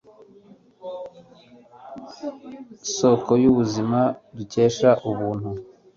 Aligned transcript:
soko 2.95 3.31
y'ubuzima 3.43 3.99
dukesha 4.35 4.89
ubuntu 5.09 5.49